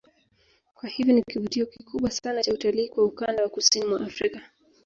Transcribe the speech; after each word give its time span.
Kwa 0.75 0.89
hiyo 0.89 1.13
ni 1.13 1.23
kivutio 1.23 1.65
kikubwa 1.65 2.11
sana 2.11 2.43
cha 2.43 2.53
utalii 2.53 2.89
kwa 2.89 3.03
ukanda 3.03 3.43
wa 3.43 3.49
kusini 3.49 3.85
mwa 3.85 4.01
Afrika 4.01 4.41